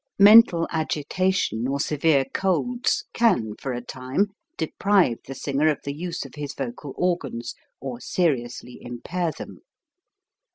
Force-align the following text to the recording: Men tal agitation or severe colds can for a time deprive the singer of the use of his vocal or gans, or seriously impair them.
Men 0.17 0.41
tal 0.41 0.67
agitation 0.71 1.67
or 1.67 1.79
severe 1.79 2.25
colds 2.33 3.05
can 3.13 3.53
for 3.61 3.71
a 3.71 3.81
time 3.83 4.31
deprive 4.57 5.19
the 5.27 5.35
singer 5.35 5.67
of 5.67 5.83
the 5.83 5.93
use 5.93 6.25
of 6.25 6.33
his 6.33 6.55
vocal 6.55 6.95
or 6.97 7.19
gans, 7.19 7.53
or 7.79 7.99
seriously 8.01 8.79
impair 8.81 9.31
them. 9.31 9.59